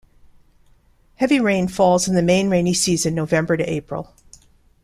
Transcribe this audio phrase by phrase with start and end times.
[1.17, 4.15] Heavy rain falls in the main rainy season November to April.